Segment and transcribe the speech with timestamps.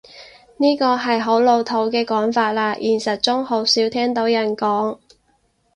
[0.57, 4.97] 呢個係好老土嘅講法喇，現實中好少聽到人講